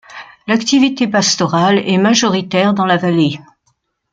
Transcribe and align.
L'activité 0.47 1.07
pastorale 1.07 1.77
est 1.77 1.99
majoritaire 1.99 2.73
dans 2.73 2.87
la 2.87 2.97
vallée. 2.97 3.39